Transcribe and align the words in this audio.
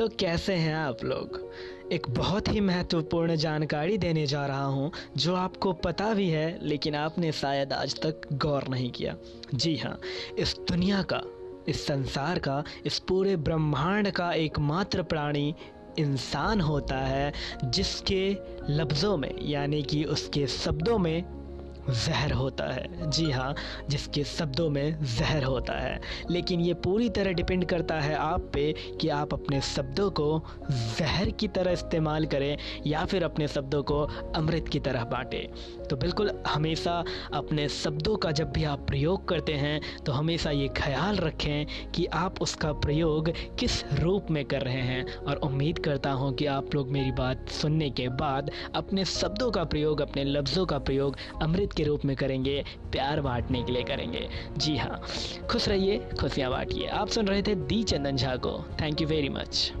तो 0.00 0.08
कैसे 0.08 0.54
हैं 0.54 0.74
आप 0.74 1.04
लोग? 1.04 1.52
एक 1.92 2.06
बहुत 2.10 2.48
ही 2.48 2.60
महत्वपूर्ण 2.60 3.36
जानकारी 3.36 3.98
देने 3.98 4.26
जा 4.26 4.46
रहा 4.46 4.64
हूँ, 4.64 4.92
जो 5.16 5.34
आपको 5.34 5.72
पता 5.72 6.14
भी 6.14 6.28
है, 6.28 6.58
लेकिन 6.62 6.94
आपने 6.94 7.32
शायद 7.32 7.72
आज 7.72 8.00
तक 8.00 8.20
गौर 8.32 8.68
नहीं 8.68 8.90
किया। 8.90 9.16
जी 9.54 9.76
हाँ 9.76 10.00
इस 10.38 10.56
दुनिया 10.68 11.02
का, 11.02 11.22
इस 11.68 11.86
संसार 11.86 12.38
का, 12.38 12.64
इस 12.86 12.98
पूरे 12.98 13.36
ब्रह्मांड 13.36 14.10
का 14.10 14.32
एकमात्र 14.32 15.02
प्राणी 15.02 15.54
इंसान 15.98 16.60
होता 16.60 16.98
है, 16.98 17.32
जिसके 17.64 18.36
लफ्ज़ों 18.70 19.16
में, 19.16 19.34
यानी 19.42 19.82
कि 19.82 20.04
उसके 20.04 20.46
शब्दों 20.46 20.98
में 20.98 21.39
जहर 21.88 22.32
होता 22.32 22.64
है। 22.64 23.10
जी 23.10 23.30
हाँ 23.30 23.54
जिसके 23.90 24.24
शब्दों 24.24 24.68
में 24.70 25.04
जहर 25.06 25.44
होता 25.44 25.78
है। 25.78 26.00
लेकिन 26.30 26.60
ये 26.60 26.74
पूरी 26.84 27.08
तरह 27.08 27.32
डिपेंड 27.32 27.64
करता 27.64 28.00
है 28.00 28.14
आप 28.14 28.50
पे 28.54 28.72
कि 29.00 29.08
आप 29.08 29.34
अपने 29.34 29.60
शब्दों 29.60 30.10
को 30.10 30.42
जहर 30.70 31.30
की 31.30 31.48
तरह 31.48 31.72
इस्तेमाल 31.72 32.26
करें 32.26 32.56
या 32.86 33.04
फिर 33.04 33.24
अपने 33.24 33.48
शब्दों 33.48 33.82
को 33.82 34.00
अमृत 34.36 34.68
की 34.68 34.80
तरह 34.80 35.04
बांटें। 35.04 35.86
तो 35.88 35.96
बिल्कुल 35.96 36.30
हमेशा 36.48 36.92
अपने 37.34 37.68
शब्दों 37.68 38.16
का 38.16 38.30
जब 38.30 38.52
भी 38.52 38.64
आप 38.64 38.86
प्रयोग 38.86 39.28
करते 39.28 39.52
हैं 39.54 39.80
तो 40.06 40.12
हमेशा 40.12 40.50
ये 40.50 40.68
ख्याल 40.76 41.16
रखें 41.16 41.90
कि 41.92 42.06
आप 42.06 42.40
उसका 42.42 42.72
प्रयोग 42.80 43.30
किस 43.58 43.82
रूप 43.94 44.30
में 44.30 44.44
कर 44.44 44.62
रहे 44.62 44.80
हैं। 44.82 45.04
और 45.20 45.36
उम्मीद 45.36 45.78
करता 45.78 46.10
हूँ 46.12 46.32
कि 46.34 46.46
आप 46.46 46.74
लोग 46.74 46.90
मेरी 46.90 47.10
बात 47.12 47.48
सुनने 47.50 47.88
के 47.90 48.08
बाद 48.10 48.50
अपने 48.74 49.04
शब्दों 49.04 49.50
का 49.50 49.64
प्रयोग, 49.64 50.00
अपने 50.00 50.24
लफ्ज़ों 50.24 50.64
का 50.66 50.78
प्रयोग 50.78 51.16
अमृत 51.42 51.69
के 51.72 51.84
रूप 51.84 52.04
में 52.04 52.16
करेंगे, 52.16 52.64
प्यार 52.92 53.20
बांटने 53.20 53.62
के 53.62 53.72
लिए 53.72 53.82
करेंगे। 53.82 54.28
जी 54.56 54.76
हाँ 54.76 55.02
खुश 55.50 55.68
रहिए, 55.68 55.98
खुशियाँ 56.20 56.50
बांटिए। 56.50 56.86
आप 56.86 57.08
सुन 57.08 57.28
रहे 57.28 57.42
थे 57.42 57.54
दी 57.54 57.82
चंदन 57.82 58.16
झा 58.16 58.36
को। 58.36 58.64
Thank 58.80 59.00
you 59.00 59.08
very 59.08 59.28
much 59.28 59.72